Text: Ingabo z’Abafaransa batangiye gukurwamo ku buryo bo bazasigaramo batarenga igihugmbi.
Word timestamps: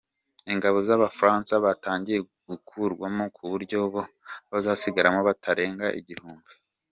Ingabo 0.53 0.77
z’Abafaransa 0.87 1.53
batangiye 1.65 2.19
gukurwamo 2.49 3.23
ku 3.35 3.43
buryo 3.51 3.77
bo 3.93 4.01
bazasigaramo 4.51 5.19
batarenga 5.29 5.87
igihugmbi. 5.99 6.53